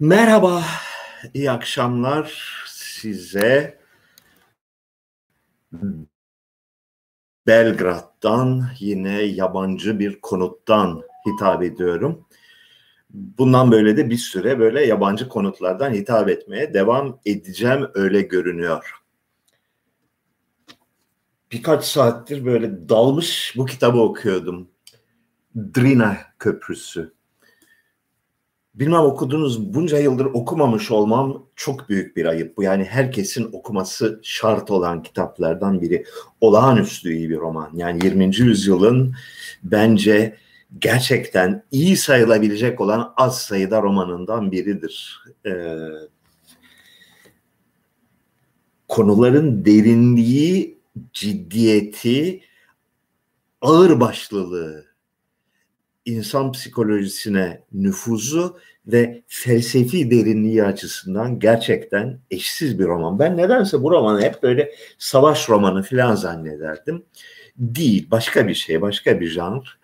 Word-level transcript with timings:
Merhaba, 0.00 0.64
iyi 1.34 1.50
akşamlar 1.50 2.54
size. 2.66 3.78
Belgrad'dan 7.46 8.64
yine 8.78 9.22
yabancı 9.22 9.98
bir 9.98 10.20
konuttan 10.20 11.02
hitap 11.26 11.62
ediyorum. 11.62 12.26
Bundan 13.10 13.72
böyle 13.72 13.96
de 13.96 14.10
bir 14.10 14.16
süre 14.16 14.58
böyle 14.58 14.86
yabancı 14.86 15.28
konutlardan 15.28 15.92
hitap 15.92 16.28
etmeye 16.28 16.74
devam 16.74 17.20
edeceğim 17.26 17.88
öyle 17.94 18.22
görünüyor. 18.22 19.02
Birkaç 21.52 21.84
saattir 21.84 22.44
böyle 22.44 22.88
dalmış 22.88 23.54
bu 23.56 23.66
kitabı 23.66 23.98
okuyordum. 23.98 24.68
Drina 25.56 26.16
Köprüsü 26.38 27.17
Bilmem 28.78 29.00
okudunuz 29.00 29.74
bunca 29.74 29.98
yıldır 29.98 30.24
okumamış 30.24 30.90
olmam 30.90 31.46
çok 31.56 31.88
büyük 31.88 32.16
bir 32.16 32.24
ayıp. 32.24 32.56
Bu 32.56 32.62
yani 32.62 32.84
herkesin 32.84 33.48
okuması 33.52 34.20
şart 34.22 34.70
olan 34.70 35.02
kitaplardan 35.02 35.80
biri. 35.80 36.04
Olağanüstü 36.40 37.12
iyi 37.12 37.30
bir 37.30 37.36
roman. 37.36 37.70
Yani 37.74 38.04
20. 38.04 38.36
yüzyılın 38.36 39.14
bence 39.62 40.36
gerçekten 40.78 41.64
iyi 41.70 41.96
sayılabilecek 41.96 42.80
olan 42.80 43.12
az 43.16 43.42
sayıda 43.42 43.82
romanından 43.82 44.52
biridir. 44.52 45.24
Ee, 45.46 45.76
konuların 48.88 49.64
derinliği, 49.64 50.78
ciddiyeti, 51.12 52.40
ağır 53.60 54.00
başlılığı 54.00 54.87
insan 56.08 56.52
psikolojisine 56.52 57.62
nüfuzu 57.72 58.58
ve 58.86 59.22
felsefi 59.26 60.10
derinliği 60.10 60.64
açısından 60.64 61.38
gerçekten 61.38 62.18
eşsiz 62.30 62.78
bir 62.78 62.84
roman. 62.84 63.18
Ben 63.18 63.36
nedense 63.36 63.82
bu 63.82 63.90
romanı 63.90 64.22
hep 64.22 64.42
böyle 64.42 64.72
savaş 64.98 65.48
romanı 65.48 65.82
falan 65.82 66.14
zannederdim. 66.14 67.04
Değil, 67.56 68.10
başka 68.10 68.48
bir 68.48 68.54
şey, 68.54 68.80
başka 68.80 69.20
bir 69.20 69.28
janr. 69.28 69.78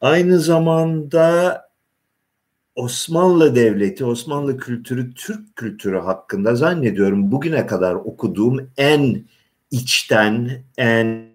Aynı 0.00 0.40
zamanda 0.40 1.60
Osmanlı 2.74 3.54
Devleti, 3.54 4.04
Osmanlı 4.04 4.56
kültürü, 4.58 5.14
Türk 5.14 5.56
kültürü 5.56 5.98
hakkında 5.98 6.54
zannediyorum 6.54 7.32
bugüne 7.32 7.66
kadar 7.66 7.94
okuduğum 7.94 8.70
en 8.76 9.24
içten, 9.70 10.62
en 10.76 11.30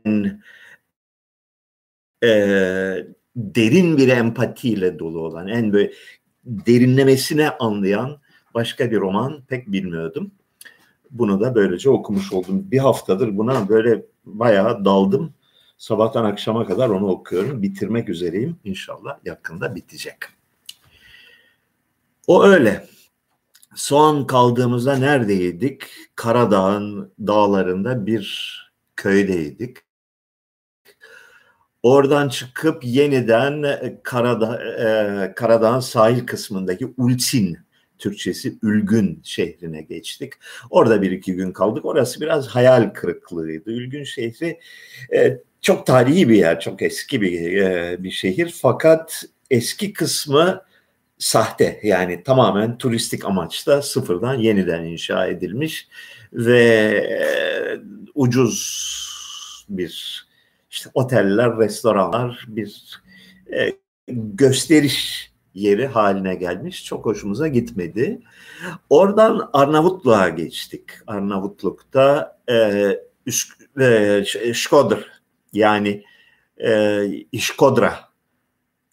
derin 3.35 3.97
bir 3.97 4.07
empatiyle 4.07 4.99
dolu 4.99 5.19
olan, 5.19 5.47
en 5.47 5.73
böyle 5.73 5.91
derinlemesine 6.45 7.49
anlayan 7.49 8.17
başka 8.53 8.91
bir 8.91 8.99
roman 8.99 9.41
pek 9.47 9.71
bilmiyordum. 9.71 10.31
Bunu 11.11 11.41
da 11.41 11.55
böylece 11.55 11.89
okumuş 11.89 12.33
oldum. 12.33 12.71
Bir 12.71 12.77
haftadır 12.77 13.37
buna 13.37 13.69
böyle 13.69 14.05
bayağı 14.25 14.85
daldım. 14.85 15.33
Sabahtan 15.77 16.25
akşama 16.25 16.65
kadar 16.65 16.89
onu 16.89 17.07
okuyorum. 17.07 17.61
Bitirmek 17.61 18.09
üzereyim. 18.09 18.57
İnşallah 18.63 19.17
yakında 19.25 19.75
bitecek. 19.75 20.15
O 22.27 22.43
öyle. 22.43 22.87
Son 23.75 24.25
kaldığımızda 24.25 24.97
neredeydik? 24.97 25.83
Karadağ'ın 26.15 27.13
dağlarında 27.19 28.05
bir 28.05 28.55
köydeydik. 28.95 29.77
Oradan 31.85 32.29
çıkıp 32.29 32.85
yeniden 32.85 33.63
e, 33.63 33.99
Karadağ, 34.03 34.63
e, 34.63 35.33
Karadağ'ın 35.35 35.79
sahil 35.79 36.25
kısmındaki 36.25 36.93
Ulçin 36.97 37.57
Türkçesi 37.99 38.57
Ülgün 38.61 39.21
şehrine 39.23 39.81
geçtik. 39.81 40.33
Orada 40.69 41.01
bir 41.01 41.11
iki 41.11 41.33
gün 41.33 41.51
kaldık. 41.51 41.85
Orası 41.85 42.21
biraz 42.21 42.47
hayal 42.47 42.89
kırıklığıydı. 42.89 43.71
Ülgün 43.71 44.03
şehri 44.03 44.59
e, 45.15 45.37
çok 45.61 45.87
tarihi 45.87 46.29
bir 46.29 46.35
yer, 46.35 46.59
çok 46.59 46.81
eski 46.81 47.21
bir 47.21 47.57
e, 47.57 48.03
bir 48.03 48.11
şehir. 48.11 48.55
Fakat 48.61 49.23
eski 49.51 49.93
kısmı 49.93 50.61
sahte 51.17 51.79
yani 51.83 52.23
tamamen 52.23 52.77
turistik 52.77 53.25
amaçta 53.25 53.81
sıfırdan 53.81 54.35
yeniden 54.35 54.83
inşa 54.83 55.27
edilmiş 55.27 55.87
ve 56.33 56.59
e, 57.09 57.27
ucuz 58.15 59.65
bir 59.69 60.24
işte 60.75 60.89
oteller, 60.93 61.57
restoranlar 61.57 62.45
bir 62.47 63.01
e, 63.53 63.73
gösteriş 64.07 65.31
yeri 65.53 65.87
haline 65.87 66.35
gelmiş. 66.35 66.85
Çok 66.85 67.05
hoşumuza 67.05 67.47
gitmedi. 67.47 68.21
Oradan 68.89 69.49
Arnavutluğa 69.53 70.29
geçtik. 70.29 70.89
Arnavutluk'ta 71.07 72.37
e, 72.49 72.89
Üsk, 73.25 73.57
e, 73.79 74.23
Şkodr 74.53 75.11
yani 75.53 76.03
e, 76.57 77.03
İşkodra 77.31 77.99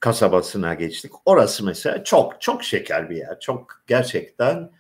kasabasına 0.01 0.75
geçtik. 0.75 1.13
Orası 1.25 1.65
mesela 1.65 2.05
çok 2.05 2.41
çok 2.41 2.65
şeker 2.65 3.11
bir 3.11 3.17
yer. 3.17 3.41
Çok 3.41 3.83
gerçekten 3.87 4.71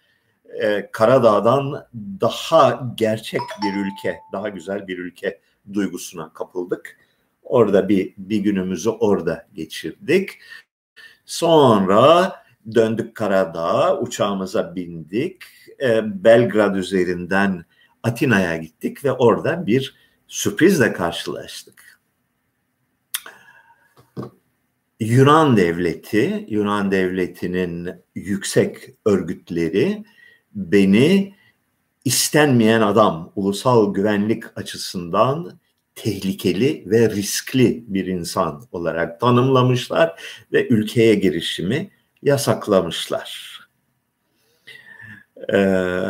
e, 0.60 0.90
Karadağ'dan 0.92 1.86
daha 2.20 2.92
gerçek 2.94 3.40
bir 3.62 3.74
ülke, 3.74 4.20
daha 4.32 4.48
güzel 4.48 4.86
bir 4.88 4.98
ülke 4.98 5.40
duygusuna 5.72 6.32
kapıldık. 6.32 6.98
Orada 7.42 7.88
bir, 7.88 8.14
bir 8.16 8.38
günümüzü 8.38 8.90
orada 8.90 9.48
geçirdik. 9.54 10.30
Sonra 11.24 12.32
döndük 12.74 13.14
Karadağ'a, 13.14 14.00
uçağımıza 14.00 14.76
bindik. 14.76 15.42
E, 15.82 16.24
Belgrad 16.24 16.74
üzerinden 16.74 17.64
Atina'ya 18.02 18.56
gittik 18.56 19.04
ve 19.04 19.12
orada 19.12 19.66
bir 19.66 19.96
sürprizle 20.28 20.92
karşılaştık. 20.92 22.00
Yunan 25.00 25.56
devleti, 25.56 26.46
Yunan 26.48 26.90
devletinin 26.90 27.90
yüksek 28.14 28.94
örgütleri 29.06 30.04
beni 30.54 31.34
istenmeyen 32.04 32.80
adam 32.80 33.32
ulusal 33.36 33.94
güvenlik 33.94 34.44
açısından 34.58 35.58
tehlikeli 35.94 36.82
ve 36.86 37.10
riskli 37.10 37.84
bir 37.88 38.06
insan 38.06 38.62
olarak 38.72 39.20
tanımlamışlar 39.20 40.20
ve 40.52 40.68
ülkeye 40.68 41.14
girişimi 41.14 41.90
yasaklamışlar. 42.22 43.58
Ee, 45.52 46.02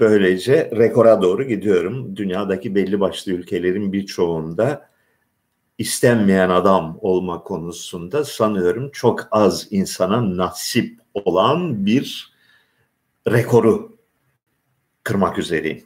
böylece 0.00 0.70
rekora 0.76 1.22
doğru 1.22 1.44
gidiyorum. 1.44 2.16
Dünyadaki 2.16 2.74
belli 2.74 3.00
başlı 3.00 3.32
ülkelerin 3.32 3.92
birçoğunda 3.92 4.88
istenmeyen 5.78 6.50
adam 6.50 6.98
olma 7.00 7.42
konusunda 7.42 8.24
sanıyorum 8.24 8.90
çok 8.90 9.28
az 9.30 9.68
insana 9.70 10.36
nasip 10.36 11.00
olan 11.14 11.86
bir 11.86 12.34
rekoru 13.30 13.93
kırmak 15.04 15.38
üzereyim. 15.38 15.84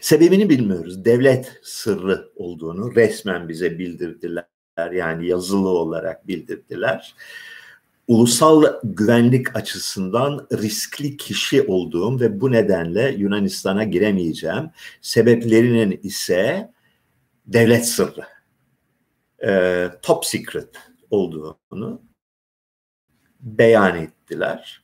Sebebini 0.00 0.48
bilmiyoruz. 0.48 1.04
Devlet 1.04 1.60
sırrı 1.62 2.28
olduğunu 2.36 2.94
resmen 2.94 3.48
bize 3.48 3.78
bildirdiler. 3.78 4.46
Yani 4.92 5.26
yazılı 5.26 5.68
olarak 5.68 6.28
bildirdiler. 6.28 7.14
Ulusal 8.08 8.64
güvenlik 8.84 9.56
açısından 9.56 10.46
riskli 10.52 11.16
kişi 11.16 11.62
olduğum 11.62 12.20
ve 12.20 12.40
bu 12.40 12.52
nedenle 12.52 13.14
Yunanistan'a 13.18 13.84
giremeyeceğim. 13.84 14.70
Sebeplerinin 15.00 16.00
ise 16.02 16.72
devlet 17.46 17.88
sırrı, 17.88 18.26
e, 19.46 19.90
top 20.02 20.24
secret 20.24 20.68
olduğunu 21.10 22.02
beyan 23.40 23.96
ettiler. 23.96 24.83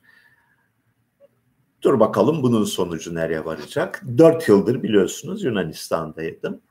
Dur 1.81 1.99
bakalım 1.99 2.43
bunun 2.43 2.63
sonucu 2.63 3.15
nereye 3.15 3.45
varacak. 3.45 4.03
Dört 4.17 4.47
yıldır 4.47 4.83
biliyorsunuz 4.83 5.43
Yunanistan'daydım. 5.43 6.61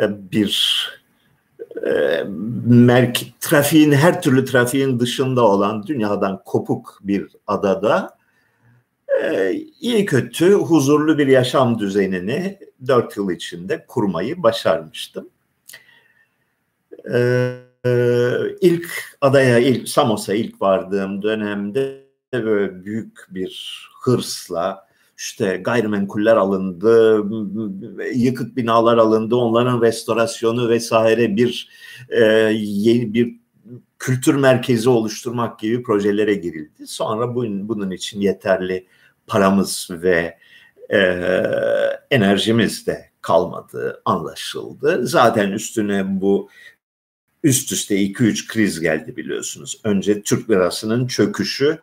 Ee, 0.00 0.32
bir 0.32 0.88
e, 1.86 2.24
merk 2.66 3.20
trafiğin 3.40 3.92
her 3.92 4.22
türlü 4.22 4.44
trafiğin 4.44 5.00
dışında 5.00 5.48
olan 5.48 5.86
dünyadan 5.86 6.42
kopuk 6.44 6.98
bir 7.02 7.28
adada 7.46 8.16
e, 9.22 9.52
iyi 9.80 10.04
kötü 10.04 10.52
huzurlu 10.52 11.18
bir 11.18 11.26
yaşam 11.26 11.78
düzenini 11.78 12.58
dört 12.86 13.16
yıl 13.16 13.30
içinde 13.30 13.84
kurmayı 13.88 14.42
başarmıştım. 14.42 15.28
Ee, 17.14 17.54
ilk 18.60 18.90
adaya, 19.20 19.58
ilk 19.58 19.88
Samos'a 19.88 20.34
ilk 20.34 20.62
vardığım 20.62 21.22
dönemde 21.22 22.07
böyle 22.32 22.84
büyük 22.84 23.26
bir 23.30 23.82
hırsla 24.02 24.88
işte 25.16 25.56
gayrimenkuller 25.56 26.36
alındı, 26.36 27.24
yıkık 28.14 28.56
binalar 28.56 28.98
alındı, 28.98 29.36
onların 29.36 29.82
restorasyonu 29.82 30.68
vesaire 30.68 31.36
bir 31.36 31.68
e, 32.08 32.22
yeni 32.54 33.14
bir 33.14 33.36
kültür 33.98 34.34
merkezi 34.34 34.88
oluşturmak 34.88 35.58
gibi 35.58 35.82
projelere 35.82 36.34
girildi. 36.34 36.86
Sonra 36.86 37.34
bunun, 37.34 37.68
bunun 37.68 37.90
için 37.90 38.20
yeterli 38.20 38.86
paramız 39.26 39.88
ve 39.90 40.38
e, 40.92 40.98
enerjimiz 42.10 42.86
de 42.86 43.10
kalmadı 43.20 44.02
anlaşıldı. 44.04 45.06
Zaten 45.06 45.50
üstüne 45.52 46.20
bu 46.20 46.48
üst 47.42 47.72
üste 47.72 47.96
2-3 47.96 48.48
kriz 48.48 48.80
geldi 48.80 49.16
biliyorsunuz. 49.16 49.80
Önce 49.84 50.22
Türk 50.22 50.50
lirasının 50.50 51.06
çöküşü 51.06 51.78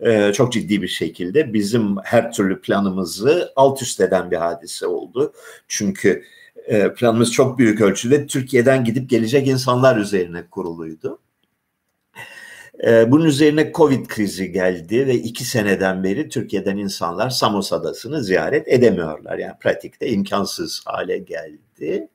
e, 0.00 0.32
çok 0.32 0.52
ciddi 0.52 0.82
bir 0.82 0.88
şekilde 0.88 1.52
bizim 1.52 1.96
her 2.04 2.32
türlü 2.32 2.60
planımızı 2.60 3.52
alt 3.56 3.82
üst 3.82 4.00
eden 4.00 4.30
bir 4.30 4.36
hadise 4.36 4.86
oldu. 4.86 5.32
Çünkü 5.68 6.24
e, 6.66 6.94
planımız 6.94 7.32
çok 7.32 7.58
büyük 7.58 7.80
ölçüde 7.80 8.26
Türkiye'den 8.26 8.84
gidip 8.84 9.10
gelecek 9.10 9.48
insanlar 9.48 9.96
üzerine 9.96 10.46
kuruluydu. 10.50 11.18
E, 12.86 13.10
bunun 13.10 13.24
üzerine 13.24 13.72
Covid 13.74 14.06
krizi 14.06 14.52
geldi 14.52 15.06
ve 15.06 15.14
iki 15.14 15.44
seneden 15.44 16.04
beri 16.04 16.28
Türkiye'den 16.28 16.76
insanlar 16.76 17.30
Samos 17.30 17.72
Adası'nı 17.72 18.24
ziyaret 18.24 18.68
edemiyorlar. 18.68 19.38
Yani 19.38 19.54
pratikte 19.60 20.08
imkansız 20.08 20.82
hale 20.84 21.18
geldi. 21.18 22.08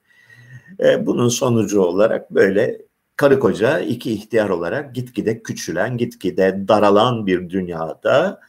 E, 0.79 1.05
bunun 1.05 1.29
sonucu 1.29 1.81
olarak 1.81 2.31
böyle 2.31 2.81
karı 3.15 3.39
koca 3.39 3.79
iki 3.79 4.13
ihtiyar 4.13 4.49
olarak 4.49 4.95
gitgide 4.95 5.43
küçülen, 5.43 5.97
gitgide 5.97 6.67
daralan 6.67 7.27
bir 7.27 7.49
dünyada 7.49 8.39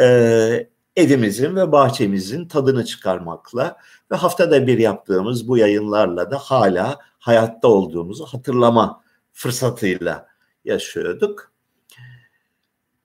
e, 0.00 0.68
evimizin 0.96 1.56
ve 1.56 1.72
bahçemizin 1.72 2.48
tadını 2.48 2.84
çıkarmakla 2.84 3.76
ve 4.10 4.16
haftada 4.16 4.66
bir 4.66 4.78
yaptığımız 4.78 5.48
bu 5.48 5.58
yayınlarla 5.58 6.30
da 6.30 6.38
hala 6.38 6.98
hayatta 7.18 7.68
olduğumuzu 7.68 8.26
hatırlama 8.26 9.02
fırsatıyla 9.32 10.26
yaşıyorduk. 10.64 11.52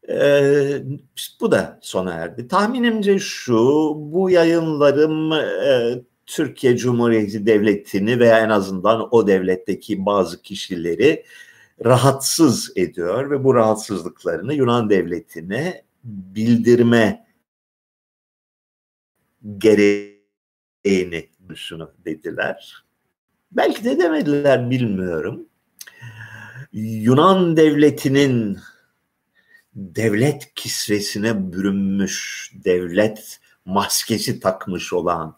Ee, 0.10 0.84
bu 1.42 1.52
da 1.52 1.80
sona 1.82 2.14
erdi. 2.14 2.48
Tahminimce 2.48 3.20
şu, 3.20 3.94
bu 3.96 4.30
yayınlarım 4.30 5.34
e, 5.34 6.02
Türkiye 6.26 6.78
Cumhuriyeti 6.78 7.46
Devleti'ni 7.46 8.20
veya 8.20 8.40
en 8.40 8.50
azından 8.50 9.08
o 9.12 9.28
devletteki 9.28 10.06
bazı 10.06 10.42
kişileri 10.42 11.26
rahatsız 11.86 12.72
ediyor 12.76 13.32
ve 13.32 13.44
bu 13.44 13.56
rahatsızlıklarını 13.56 14.54
Yunan 14.54 14.90
Devleti'ne 14.90 15.84
bildirme 16.04 17.28
gereğini 19.58 21.30
şunu 21.56 21.94
dediler. 22.06 22.84
Belki 23.52 23.84
de 23.84 24.00
demediler 24.00 24.70
bilmiyorum. 24.70 25.46
Yunan 26.74 27.58
devletinin 27.58 28.60
devlet 29.76 30.54
kisvesine 30.56 31.54
bürünmüş, 31.54 32.52
devlet 32.66 33.40
maskesi 33.66 34.40
takmış 34.40 34.94
olan 34.94 35.38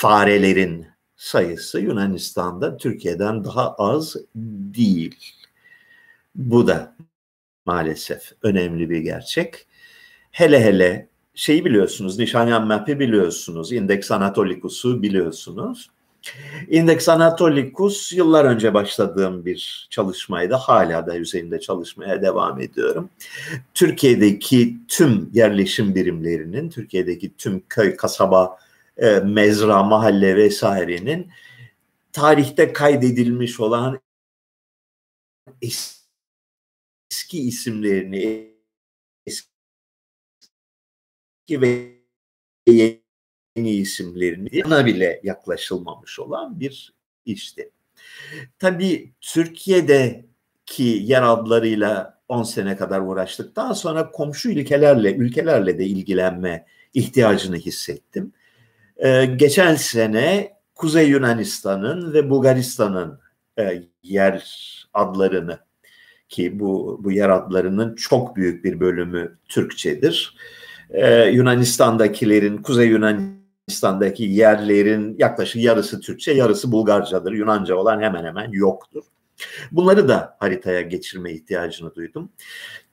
farelerin 0.00 0.86
sayısı 1.16 1.80
Yunanistan'da 1.80 2.76
Türkiye'den 2.76 3.44
daha 3.44 3.74
az 3.74 4.16
değil. 4.74 5.16
Bu 6.34 6.66
da 6.66 6.96
maalesef 7.66 8.32
önemli 8.42 8.90
bir 8.90 8.98
gerçek. 8.98 9.66
Hele 10.30 10.64
hele 10.64 11.08
şeyi 11.34 11.64
biliyorsunuz, 11.64 12.18
Nişanyan 12.18 12.66
Map'i 12.66 12.98
biliyorsunuz, 12.98 13.72
Index 13.72 14.10
Anatolicus'u 14.10 15.02
biliyorsunuz. 15.02 15.90
Index 16.68 17.08
Anatolicus 17.08 18.12
yıllar 18.12 18.44
önce 18.44 18.74
başladığım 18.74 19.44
bir 19.44 19.88
çalışmaydı. 19.90 20.54
Hala 20.54 21.06
da 21.06 21.16
üzerinde 21.16 21.60
çalışmaya 21.60 22.22
devam 22.22 22.60
ediyorum. 22.60 23.10
Türkiye'deki 23.74 24.76
tüm 24.88 25.30
yerleşim 25.32 25.94
birimlerinin, 25.94 26.70
Türkiye'deki 26.70 27.36
tüm 27.36 27.62
köy, 27.68 27.96
kasaba, 27.96 28.58
e, 29.00 29.20
mezra, 29.20 29.82
mahalle 29.82 30.36
vesairenin 30.36 31.32
tarihte 32.12 32.72
kaydedilmiş 32.72 33.60
olan 33.60 34.00
eski 35.62 37.40
isimlerini, 37.40 38.54
eski 39.26 39.50
ve 41.50 42.00
yeni 42.66 43.00
isimlerini 43.70 44.64
ana 44.64 44.86
bile 44.86 45.20
yaklaşılmamış 45.22 46.18
olan 46.18 46.60
bir 46.60 46.94
işti. 47.24 47.70
Tabii 48.58 49.12
Türkiye'deki 49.20 50.82
yer 50.82 51.22
adlarıyla 51.22 52.20
10 52.28 52.42
sene 52.42 52.76
kadar 52.76 53.00
uğraştıktan 53.00 53.72
sonra 53.72 54.10
komşu 54.10 54.50
ülkelerle, 54.50 55.14
ülkelerle 55.14 55.78
de 55.78 55.86
ilgilenme 55.86 56.66
ihtiyacını 56.94 57.56
hissettim. 57.56 58.32
Ee, 59.04 59.24
geçen 59.24 59.74
sene 59.74 60.52
Kuzey 60.74 61.08
Yunanistan'ın 61.08 62.12
ve 62.12 62.30
Bulgaristan'ın 62.30 63.20
e, 63.58 63.82
yer 64.02 64.44
adlarını 64.94 65.58
ki 66.28 66.60
bu, 66.60 67.00
bu 67.04 67.12
yer 67.12 67.30
adlarının 67.30 67.94
çok 67.94 68.36
büyük 68.36 68.64
bir 68.64 68.80
bölümü 68.80 69.38
Türkçedir. 69.48 70.36
Ee, 70.90 71.24
Yunanistan'dakilerin, 71.24 72.58
Kuzey 72.58 72.88
Yunanistan'daki 72.88 74.24
yerlerin 74.24 75.16
yaklaşık 75.18 75.62
yarısı 75.62 76.00
Türkçe, 76.00 76.32
yarısı 76.32 76.72
Bulgarcadır. 76.72 77.32
Yunanca 77.32 77.74
olan 77.74 78.00
hemen 78.00 78.24
hemen 78.24 78.48
yoktur. 78.52 79.04
Bunları 79.72 80.08
da 80.08 80.36
haritaya 80.40 80.80
geçirme 80.80 81.32
ihtiyacını 81.32 81.94
duydum. 81.94 82.30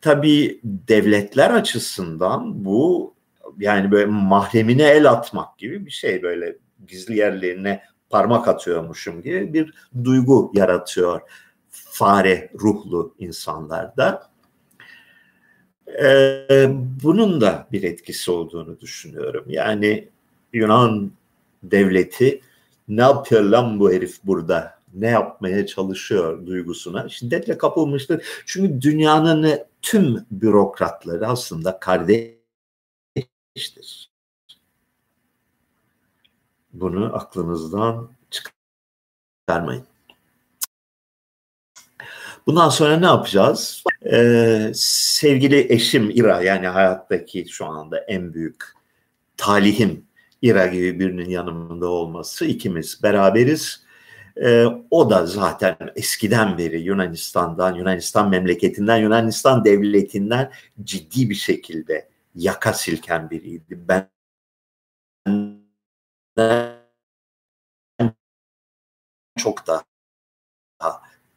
Tabii 0.01 0.59
devletler 0.63 1.49
açısından 1.49 2.65
bu 2.65 3.13
yani 3.59 3.91
böyle 3.91 4.05
mahremine 4.05 4.83
el 4.83 5.11
atmak 5.11 5.57
gibi 5.57 5.85
bir 5.85 5.91
şey 5.91 6.23
böyle 6.23 6.57
gizli 6.87 7.17
yerlerine 7.17 7.83
parmak 8.09 8.47
atıyormuşum 8.47 9.21
gibi 9.21 9.53
bir 9.53 9.73
duygu 10.03 10.51
yaratıyor 10.53 11.21
fare 11.69 12.51
ruhlu 12.59 13.15
insanlarda. 13.19 14.29
Ee, 16.03 16.67
bunun 17.03 17.41
da 17.41 17.67
bir 17.71 17.83
etkisi 17.83 18.31
olduğunu 18.31 18.79
düşünüyorum. 18.79 19.45
Yani 19.47 20.09
Yunan 20.53 21.11
devleti 21.63 22.41
ne 22.87 23.01
yapıyor 23.01 23.43
lan 23.43 23.79
bu 23.79 23.91
herif 23.91 24.17
burada? 24.23 24.77
Ne 24.93 25.07
yapmaya 25.07 25.65
çalışıyor 25.65 26.45
duygusuna 26.45 27.09
şiddetle 27.09 27.57
kapılmıştır. 27.57 28.25
Çünkü 28.45 28.81
dünyanın 28.81 29.59
tüm 29.81 30.25
bürokratları 30.31 31.27
aslında 31.27 31.79
kardeş 31.79 32.36
iştir. 33.57 34.09
Bunu 36.73 37.15
aklınızdan 37.15 38.11
çıkarmayın. 38.29 39.85
Bundan 42.47 42.69
sonra 42.69 42.97
ne 42.97 43.05
yapacağız? 43.05 43.83
Ee, 44.11 44.71
sevgili 44.75 45.73
eşim 45.73 46.09
İra 46.09 46.41
yani 46.41 46.67
hayattaki 46.67 47.45
şu 47.49 47.65
anda 47.65 47.99
en 47.99 48.33
büyük 48.33 48.63
talihim 49.37 50.05
İra 50.41 50.67
gibi 50.67 50.99
birinin 50.99 51.29
yanımda 51.29 51.87
olması 51.87 52.45
ikimiz 52.45 53.03
beraberiz. 53.03 53.83
Ee, 54.43 54.65
o 54.91 55.09
da 55.09 55.25
zaten 55.25 55.77
eskiden 55.95 56.57
beri 56.57 56.81
Yunanistan'dan, 56.81 57.75
Yunanistan 57.75 58.29
memleketinden, 58.29 58.97
Yunanistan 58.97 59.65
devletinden 59.65 60.51
ciddi 60.83 61.29
bir 61.29 61.35
şekilde 61.35 62.09
yaka 62.37 62.73
silken 62.73 63.29
biriydi. 63.29 63.79
Ben 63.87 64.09
çok 69.37 69.67
daha 69.67 69.83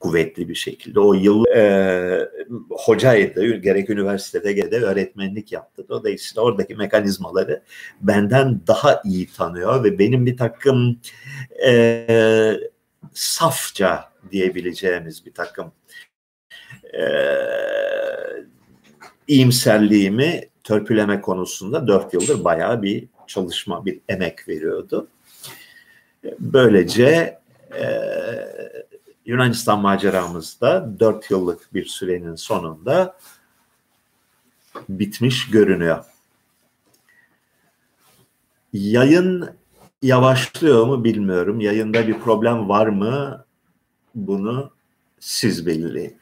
kuvvetli 0.01 0.49
bir 0.49 0.55
şekilde. 0.55 1.01
O 1.01 1.15
yıl 1.15 1.45
e, 1.47 2.29
hocaydı, 2.71 3.57
gerek 3.57 3.91
üniversitede 3.91 4.53
gerek 4.53 4.73
de 4.73 4.81
öğretmenlik 4.81 5.53
yaptı. 5.53 5.87
Dolayısıyla 5.89 6.43
oradaki 6.43 6.75
mekanizmaları 6.75 7.63
benden 8.01 8.61
daha 8.67 9.03
iyi 9.05 9.27
tanıyor 9.33 9.85
ve 9.85 9.99
benim 9.99 10.27
bir 10.27 10.37
takım 10.37 11.01
e, 11.67 12.61
safça 13.13 14.13
diyebileceğimiz 14.31 15.27
bir 15.27 15.35
takım 15.35 15.73
e, 16.95 17.05
iyimserliğimi 19.29 20.51
törpüleme 20.65 21.21
konusunda 21.21 21.87
dört 21.87 22.15
yıldır 22.15 22.45
bayağı 22.45 22.83
bir 22.83 23.09
çalışma, 23.27 23.87
bir 23.87 24.01
emek 24.09 24.49
veriyordu. 24.49 25.09
Böylece 26.41 27.39
e, 27.79 27.85
Yunanistan 29.27 29.81
maceramızda 29.81 31.01
dört 31.01 31.31
yıllık 31.31 31.75
bir 31.75 31.85
sürenin 31.85 32.35
sonunda 32.35 33.17
bitmiş 34.89 35.51
görünüyor. 35.51 36.05
Yayın 38.73 39.51
yavaşlıyor 40.03 40.87
mu 40.87 41.05
bilmiyorum. 41.05 41.61
Yayında 41.61 42.09
bir 42.09 42.19
problem 42.19 42.69
var 42.69 42.87
mı? 42.87 43.45
Bunu 44.15 44.71
siz 45.21 45.67
belirleyin. 45.67 46.17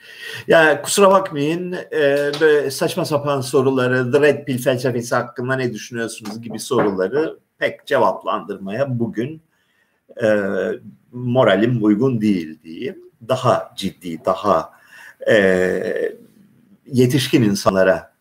Yani 0.49 0.83
kusura 0.83 1.11
bakmayın 1.11 1.73
e, 1.73 2.33
böyle 2.40 2.71
saçma 2.71 3.05
sapan 3.05 3.40
soruları, 3.40 4.12
The 4.12 4.21
Red 4.21 4.45
Pill 4.45 4.59
felsefesi 4.59 5.14
hakkında 5.14 5.57
ne 5.57 5.73
düşünüyorsunuz 5.73 6.43
gibi 6.43 6.59
soruları 6.59 7.38
pek 7.59 7.87
cevaplandırmaya 7.87 8.99
bugün 8.99 9.43
e, 10.23 10.26
moralim 11.12 11.85
uygun 11.85 12.21
değil 12.21 12.62
diyeyim. 12.62 12.99
Daha 13.28 13.73
ciddi, 13.76 14.25
daha 14.25 14.73
e, 15.28 16.12
yetişkin 16.87 17.43
insanlara 17.43 18.12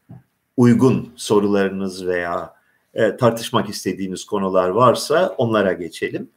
uygun 0.57 1.13
sorularınız 1.15 2.07
veya 2.07 2.53
e, 2.93 3.17
tartışmak 3.17 3.69
istediğiniz 3.69 4.25
konular 4.25 4.69
varsa 4.69 5.35
onlara 5.37 5.73
geçelim. 5.73 6.29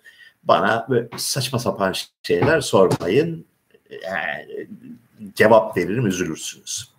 Bana 0.42 0.88
saçma 1.16 1.58
sapan 1.58 1.94
şeyler 2.22 2.60
sormayın. 2.60 3.46
Yani, 4.02 4.68
cevap 5.34 5.76
veririm 5.76 6.06
üzülürsünüz. 6.06 6.90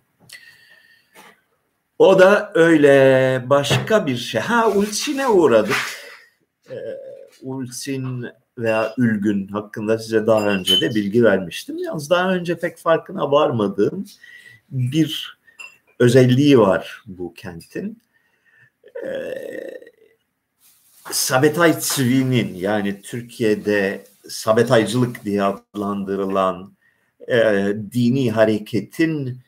O 1.98 2.18
da 2.18 2.52
öyle 2.54 3.44
başka 3.46 4.06
bir 4.06 4.16
şey. 4.16 4.40
Ha 4.40 4.70
Ulsin'e 4.70 5.28
uğradık. 5.28 5.76
Ee, 6.70 6.74
Ulsin 7.42 8.26
veya 8.58 8.94
Ülgün 8.98 9.48
hakkında 9.48 9.98
size 9.98 10.26
daha 10.26 10.48
önce 10.48 10.80
de 10.80 10.94
bilgi 10.94 11.24
vermiştim. 11.24 11.78
Yalnız 11.78 12.10
daha 12.10 12.34
önce 12.34 12.58
pek 12.58 12.78
farkına 12.78 13.30
varmadığım 13.32 14.06
bir 14.70 15.38
özelliği 15.98 16.58
var 16.58 17.02
bu 17.06 17.34
kentin. 17.34 18.02
Ee, 19.04 19.80
Sabetay 21.10 21.78
Tzvi'nin 21.78 22.54
yani 22.54 23.02
Türkiye'de 23.02 24.04
Sabetaycılık 24.28 25.24
diye 25.24 25.42
adlandırılan 25.42 26.72
e, 27.28 27.68
dini 27.92 28.30
hareketin 28.30 29.40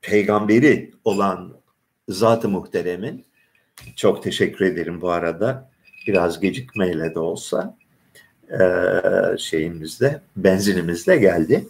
peygamberi 0.00 0.92
olan 1.04 1.54
Zat-ı 2.08 2.48
Muhterem'in 2.48 3.24
çok 3.96 4.22
teşekkür 4.22 4.64
ederim 4.64 5.00
bu 5.00 5.10
arada 5.10 5.70
biraz 6.06 6.40
gecikmeyle 6.40 7.14
de 7.14 7.18
olsa 7.18 7.76
e, 8.50 8.58
şeyimizde 9.38 10.22
benzinimizde 10.36 11.16
geldi. 11.16 11.68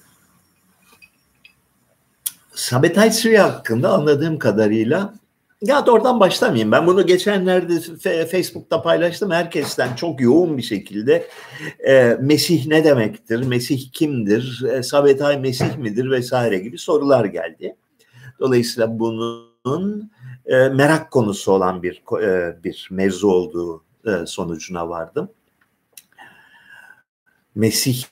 Sabetay 2.55 3.11
Sri 3.11 3.39
hakkında 3.39 3.93
anladığım 3.93 4.39
kadarıyla 4.39 5.15
ya 5.63 5.87
da 5.87 5.93
oradan 5.93 6.21
başlamayayım. 6.21 6.73
Ben 6.73 6.87
bunu 6.87 7.07
geçenlerde 7.07 7.81
Facebook'ta 8.27 8.83
paylaştım. 8.83 9.31
Herkesten 9.31 9.95
çok 9.95 10.21
yoğun 10.21 10.57
bir 10.57 10.63
şekilde 10.63 11.29
e, 11.89 12.17
Mesih 12.21 12.67
ne 12.67 12.85
demektir, 12.85 13.47
Mesih 13.47 13.93
kimdir, 13.93 14.65
e, 14.73 14.83
Sabetay 14.83 15.39
Mesih 15.39 15.77
midir 15.77 16.11
vesaire 16.11 16.59
gibi 16.59 16.79
sorular 16.79 17.25
geldi. 17.25 17.77
Dolayısıyla 18.41 18.99
bunun 18.99 20.11
e, 20.47 20.69
merak 20.69 21.11
konusu 21.11 21.53
olan 21.53 21.83
bir 21.83 22.03
e, 22.23 22.57
bir 22.65 22.89
mevzu 22.91 23.29
olduğu 23.29 23.85
e, 24.07 24.27
sonucuna 24.27 24.89
vardım. 24.89 25.31
Mesih 27.55 28.05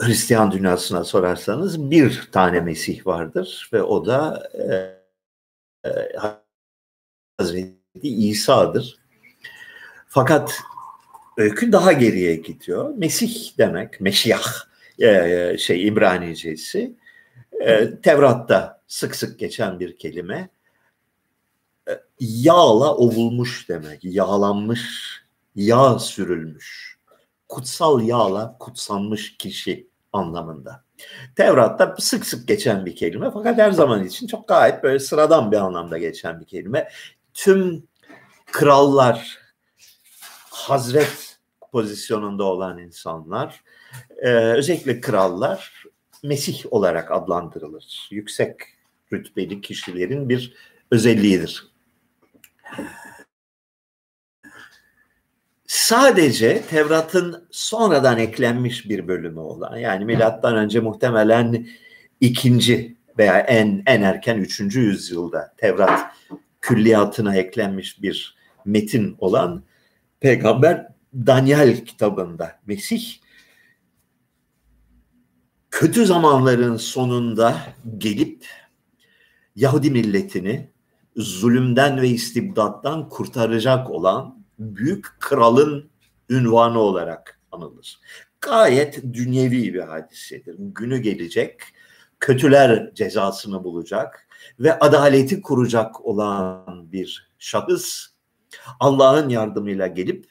Hristiyan 0.00 0.52
dünyasına 0.52 1.04
sorarsanız 1.04 1.90
bir 1.90 2.28
tane 2.32 2.60
Mesih 2.60 3.06
vardır 3.06 3.70
ve 3.72 3.82
o 3.82 4.06
da 4.06 4.50
e, 4.54 4.98
e, 5.88 5.90
Hazreti 7.38 7.78
İsa'dır. 8.02 8.98
Fakat 10.06 10.58
öykü 11.36 11.72
daha 11.72 11.92
geriye 11.92 12.36
gidiyor. 12.36 12.94
Mesih 12.96 13.58
demek, 13.58 14.00
Meşiyah 14.00 14.68
e, 14.98 15.56
şey 15.58 15.86
İbranicesi 15.86 16.96
e, 17.60 18.00
Tevrat'ta 18.00 18.82
sık 18.86 19.16
sık 19.16 19.38
geçen 19.38 19.80
bir 19.80 19.96
kelime. 19.96 20.48
E, 21.88 21.92
yağla 22.20 22.96
ovulmuş 22.96 23.68
demek, 23.68 24.04
yağlanmış, 24.04 24.82
yağ 25.54 25.98
sürülmüş. 25.98 26.98
Kutsal 27.48 28.02
yağla 28.02 28.56
kutsanmış 28.60 29.36
kişi 29.36 29.87
anlamında. 30.12 30.84
Tevrat'ta 31.36 31.96
sık 31.98 32.26
sık 32.26 32.48
geçen 32.48 32.86
bir 32.86 32.96
kelime 32.96 33.30
fakat 33.30 33.58
her 33.58 33.72
zaman 33.72 34.04
için 34.04 34.26
çok 34.26 34.48
gayet 34.48 34.82
böyle 34.82 34.98
sıradan 34.98 35.52
bir 35.52 35.56
anlamda 35.56 35.98
geçen 35.98 36.40
bir 36.40 36.46
kelime. 36.46 36.88
Tüm 37.34 37.88
krallar, 38.52 39.38
hazret 40.50 41.38
pozisyonunda 41.72 42.44
olan 42.44 42.78
insanlar, 42.78 43.62
e, 44.22 44.30
özellikle 44.30 45.00
krallar 45.00 45.84
Mesih 46.22 46.72
olarak 46.72 47.12
adlandırılır. 47.12 48.08
Yüksek 48.10 48.56
rütbeli 49.12 49.60
kişilerin 49.60 50.28
bir 50.28 50.54
özelliğidir. 50.90 51.68
Sadece 55.88 56.62
Tevrat'ın 56.62 57.48
sonradan 57.50 58.18
eklenmiş 58.18 58.88
bir 58.88 59.08
bölümü 59.08 59.40
olan 59.40 59.76
yani 59.76 60.04
milattan 60.04 60.56
önce 60.56 60.80
muhtemelen 60.80 61.66
ikinci 62.20 62.96
veya 63.18 63.38
en 63.38 63.82
en 63.86 64.02
erken 64.02 64.36
üçüncü 64.36 64.80
yüzyılda 64.80 65.54
Tevrat 65.56 66.00
külliyatına 66.60 67.36
eklenmiş 67.36 68.02
bir 68.02 68.36
metin 68.64 69.16
olan 69.18 69.62
peygamber 70.20 70.88
Daniel 71.14 71.84
kitabında 71.84 72.60
Mesih 72.66 73.14
kötü 75.70 76.06
zamanların 76.06 76.76
sonunda 76.76 77.56
gelip 77.98 78.46
Yahudi 79.56 79.90
milletini 79.90 80.70
zulümden 81.16 82.00
ve 82.00 82.08
istibdattan 82.08 83.08
kurtaracak 83.08 83.90
olan 83.90 84.37
büyük 84.58 85.06
kralın 85.20 85.90
ünvanı 86.30 86.78
olarak 86.78 87.40
anılır. 87.52 88.00
Gayet 88.40 89.02
dünyevi 89.12 89.74
bir 89.74 89.80
hadisedir. 89.80 90.56
Günü 90.58 90.98
gelecek, 90.98 91.60
kötüler 92.20 92.94
cezasını 92.94 93.64
bulacak 93.64 94.28
ve 94.60 94.78
adaleti 94.78 95.40
kuracak 95.40 96.06
olan 96.06 96.92
bir 96.92 97.30
şahıs 97.38 98.06
Allah'ın 98.80 99.28
yardımıyla 99.28 99.86
gelip 99.86 100.26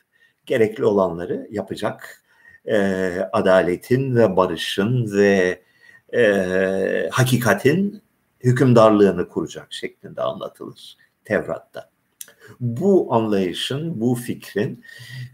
gerekli 0.46 0.86
olanları 0.86 1.48
yapacak. 1.52 2.24
E, 2.66 2.78
adaletin 3.34 4.16
ve 4.16 4.36
barışın 4.36 5.12
ve 5.12 5.64
e, 6.14 7.10
hakikatin 7.12 8.02
hükümdarlığını 8.40 9.30
kuracak 9.30 9.74
şeklinde 9.74 10.22
anlatılır 10.22 10.98
Tevrat'ta 11.26 11.90
bu 12.60 13.14
anlayışın, 13.14 14.02
bu 14.02 14.16
fikrin 14.16 14.84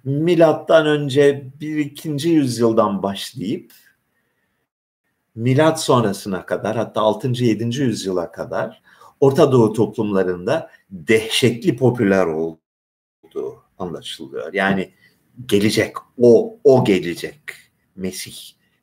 milattan 0.04 0.88
önce 0.88 1.52
bir 1.62 1.78
ikinci 1.78 2.30
yüzyıldan 2.30 3.04
başlayıp 3.04 3.74
milat 5.36 5.84
sonrasına 5.84 6.46
kadar 6.46 6.78
hatta 6.78 7.02
6. 7.02 7.44
7. 7.44 7.82
yüzyıla 7.82 8.32
kadar 8.32 8.82
Orta 9.20 9.52
Doğu 9.52 9.74
toplumlarında 9.74 10.70
dehşetli 10.90 11.78
popüler 11.78 12.26
olduğu 12.26 13.64
anlaşılıyor. 13.78 14.54
Yani 14.54 14.92
gelecek, 15.46 15.96
o, 16.18 16.60
o 16.64 16.86
gelecek. 16.86 17.40
Mesih, 17.96 18.36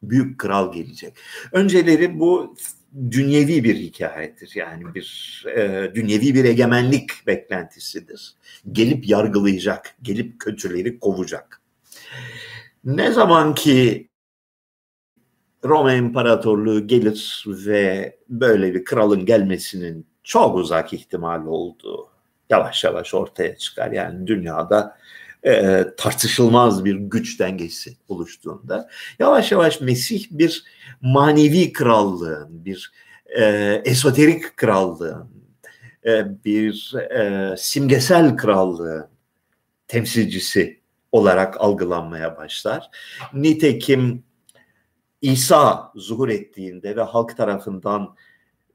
büyük 0.02 0.38
kral 0.38 0.72
gelecek. 0.72 1.14
Önceleri 1.52 2.20
bu 2.20 2.54
dünyevi 3.10 3.64
bir 3.64 3.76
hikayedir. 3.76 4.52
Yani 4.54 4.94
bir 4.94 5.44
e, 5.56 5.90
dünyevi 5.94 6.34
bir 6.34 6.44
egemenlik 6.44 7.26
beklentisidir. 7.26 8.34
Gelip 8.72 9.08
yargılayacak, 9.08 9.96
gelip 10.02 10.40
kötüleri 10.40 10.98
kovacak. 10.98 11.60
Ne 12.84 13.12
zaman 13.12 13.54
ki 13.54 14.08
Roma 15.64 15.92
İmparatorluğu 15.92 16.86
gelir 16.86 17.44
ve 17.46 18.16
böyle 18.28 18.74
bir 18.74 18.84
kralın 18.84 19.26
gelmesinin 19.26 20.06
çok 20.22 20.56
uzak 20.56 20.92
ihtimal 20.92 21.46
olduğu 21.46 22.08
yavaş 22.50 22.84
yavaş 22.84 23.14
ortaya 23.14 23.56
çıkar. 23.56 23.90
Yani 23.90 24.26
dünyada 24.26 24.98
e, 25.46 25.86
tartışılmaz 25.96 26.84
bir 26.84 26.94
güç 26.94 27.40
dengesi 27.40 27.96
oluştuğunda 28.08 28.88
yavaş 29.18 29.52
yavaş 29.52 29.80
Mesih 29.80 30.26
bir 30.30 30.64
manevi 31.00 31.72
krallığın, 31.72 32.64
bir 32.64 32.92
e, 33.38 33.44
esoterik 33.84 34.56
krallığın, 34.56 35.30
e, 36.06 36.44
bir 36.44 36.94
e, 36.94 37.54
simgesel 37.58 38.36
krallığın 38.36 39.08
temsilcisi 39.88 40.80
olarak 41.12 41.60
algılanmaya 41.60 42.36
başlar. 42.36 42.90
Nitekim 43.34 44.24
İsa 45.22 45.92
zuhur 45.94 46.28
ettiğinde 46.28 46.96
ve 46.96 47.02
halk 47.02 47.36
tarafından 47.36 48.16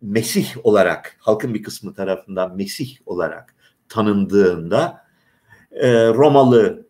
Mesih 0.02 0.66
olarak, 0.66 1.18
halkın 1.20 1.54
bir 1.54 1.64
kısmı 1.64 1.94
tarafından 1.94 2.56
Mesih 2.56 2.98
olarak 3.06 3.56
tanındığında 3.90 5.05
e, 5.76 6.08
Romalı 6.08 6.86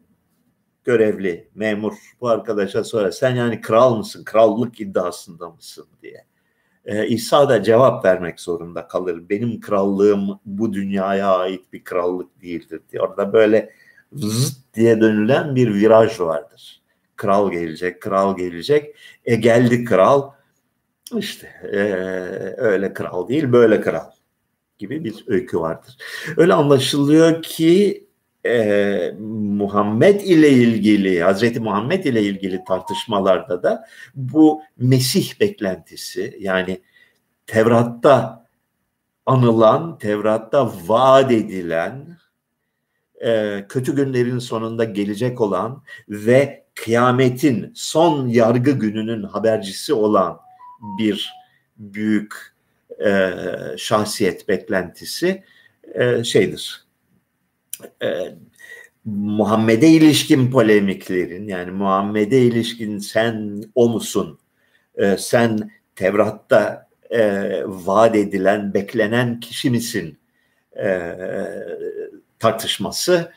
görevli 0.84 1.50
memur 1.56 1.94
bu 2.22 2.30
arkadaşa 2.30 2.84
sorar 2.84 3.12
sen 3.12 3.36
yani 3.36 3.62
kral 3.62 3.96
mısın 3.96 4.24
krallık 4.24 4.80
iddiasında 4.82 5.50
mısın 5.50 5.86
diye. 6.02 6.26
Ee, 6.86 7.08
İsa 7.08 7.50
da 7.50 7.64
cevap 7.64 8.06
vermek 8.06 8.40
zorunda 8.40 8.88
kalır. 8.88 9.30
Benim 9.30 9.60
krallığım 9.60 10.40
bu 10.46 10.74
dünyaya 10.74 11.36
ait 11.36 11.74
bir 11.74 11.84
krallık 11.84 12.42
değildir 12.42 12.82
diye. 12.92 13.02
Orada 13.02 13.34
böyle 13.34 13.70
zıt 14.14 14.58
diye 14.74 15.02
dönülen 15.02 15.56
bir 15.56 15.74
viraj 15.74 16.20
vardır. 16.20 16.82
Kral 17.16 17.52
gelecek, 17.52 18.02
kral 18.02 18.38
gelecek. 18.38 18.96
E 19.26 19.36
geldi 19.36 19.86
kral. 19.86 20.32
İşte 21.18 21.48
e, 21.72 21.78
öyle 22.58 22.94
kral 22.94 23.28
değil, 23.28 23.52
böyle 23.52 23.82
kral 23.82 24.12
gibi 24.78 25.04
bir 25.04 25.24
öykü 25.28 25.60
vardır. 25.60 25.98
Öyle 26.38 26.54
anlaşılıyor 26.54 27.42
ki 27.42 28.06
e, 28.46 29.12
Muhammed 29.58 30.22
ile 30.22 30.50
ilgili, 30.50 31.22
Hazreti 31.24 31.60
Muhammed 31.60 32.06
ile 32.06 32.24
ilgili 32.24 32.64
tartışmalarda 32.64 33.64
da 33.64 33.88
bu 34.16 34.62
Mesih 34.78 35.40
beklentisi 35.40 36.38
yani 36.40 36.82
Tevrat'ta 37.48 38.46
anılan, 39.26 39.98
Tevrat'ta 39.98 40.72
vaat 40.88 41.32
edilen, 41.32 42.18
e, 43.24 43.66
kötü 43.70 43.96
günlerin 43.96 44.40
sonunda 44.40 44.84
gelecek 44.84 45.42
olan 45.42 45.84
ve 46.10 46.66
kıyametin 46.76 47.72
son 47.76 48.28
yargı 48.28 48.72
gününün 48.72 49.24
habercisi 49.24 49.94
olan 49.94 50.40
bir 51.00 51.34
büyük 51.78 52.34
e, 53.06 53.32
şahsiyet 53.78 54.48
beklentisi 54.48 55.44
e, 55.94 56.24
şeydir. 56.24 56.85
E, 58.04 58.36
Muhammed'e 59.06 59.88
ilişkin 59.88 60.52
polemiklerin 60.52 61.48
yani 61.48 61.72
Muhammed'e 61.72 62.42
ilişkin 62.42 62.98
sen 62.98 63.64
o 63.76 63.90
musun? 63.90 64.40
E, 64.96 65.18
sen 65.18 65.72
Tevrat'ta 65.96 66.90
e, 67.10 67.62
vaat 67.66 68.16
edilen, 68.16 68.74
beklenen 68.74 69.40
kişi 69.40 69.70
misin? 69.70 70.18
E, 70.84 71.16
tartışması 72.40 73.32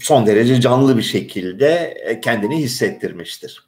son 0.00 0.26
derece 0.26 0.60
canlı 0.60 0.96
bir 0.96 1.02
şekilde 1.02 1.96
kendini 2.24 2.56
hissettirmiştir. 2.56 3.66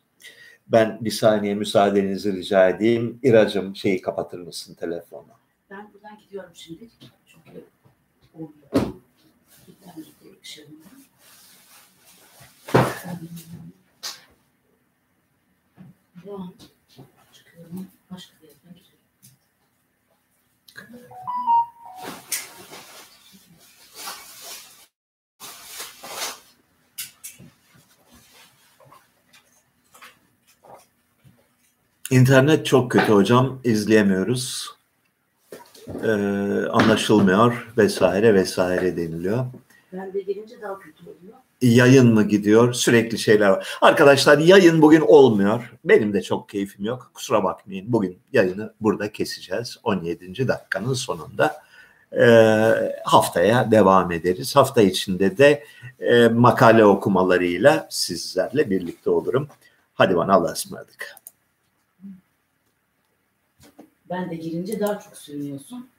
Ben 0.68 0.98
bir 1.00 1.10
saniye 1.10 1.54
müsaadenizi 1.54 2.32
rica 2.32 2.68
edeyim. 2.68 3.20
İracım 3.22 3.76
şeyi 3.76 4.00
kapatır 4.00 4.38
mısın 4.38 4.74
telefonu? 4.74 5.26
Ben 5.70 5.92
buradan 5.92 6.18
gidiyorum 6.18 6.50
şimdi. 6.54 6.88
Çünkü 7.26 7.64
olmuyor. 8.38 8.94
İnternet 9.68 10.42
ışığında. 10.42 10.88
Devam. 16.26 16.54
Çıkıyorum. 17.32 17.86
Başka 18.10 18.32
bir 18.42 18.48
yerden 18.48 18.74
gidiyorum. 18.74 18.98
İnternet 32.10 32.66
çok 32.66 32.90
kötü 32.90 33.12
hocam. 33.12 33.60
İzleyemiyoruz. 33.64 34.77
Ee, 36.04 36.66
anlaşılmıyor 36.66 37.68
vesaire 37.78 38.34
vesaire 38.34 38.96
deniliyor. 38.96 39.46
Ben 39.92 40.14
de 40.14 40.20
gelince 40.20 40.62
daha 40.62 40.78
kötü 40.78 41.02
oluyor. 41.02 41.34
Yayın 41.62 42.14
mı 42.14 42.22
gidiyor? 42.22 42.72
Sürekli 42.72 43.18
şeyler 43.18 43.48
var. 43.48 43.78
Arkadaşlar 43.80 44.38
yayın 44.38 44.82
bugün 44.82 45.00
olmuyor. 45.00 45.72
Benim 45.84 46.12
de 46.12 46.22
çok 46.22 46.48
keyfim 46.48 46.84
yok. 46.84 47.10
Kusura 47.14 47.44
bakmayın. 47.44 47.92
Bugün 47.92 48.18
yayını 48.32 48.74
burada 48.80 49.12
keseceğiz. 49.12 49.78
17. 49.84 50.48
dakikanın 50.48 50.94
sonunda. 50.94 51.56
Ee, 52.12 52.96
haftaya 53.04 53.70
devam 53.70 54.12
ederiz. 54.12 54.56
Hafta 54.56 54.82
içinde 54.82 55.38
de 55.38 55.64
e, 56.00 56.28
makale 56.28 56.84
okumalarıyla 56.84 57.86
sizlerle 57.90 58.70
birlikte 58.70 59.10
olurum. 59.10 59.48
Hadi 59.94 60.16
bana 60.16 60.34
Allah'a 60.34 60.52
ısmarladık. 60.52 61.16
Ben 64.10 64.30
de 64.30 64.34
girince 64.36 64.80
daha 64.80 65.00
çok 65.00 65.16
sürünüyorsun. 65.16 65.90